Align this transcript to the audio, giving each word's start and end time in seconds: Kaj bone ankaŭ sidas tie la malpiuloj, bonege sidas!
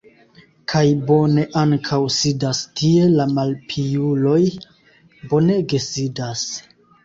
Kaj 0.71 0.81
bone 1.11 1.43
ankaŭ 1.63 1.99
sidas 2.15 2.63
tie 2.81 3.05
la 3.19 3.29
malpiuloj, 3.35 4.41
bonege 5.31 5.87
sidas! 5.93 6.51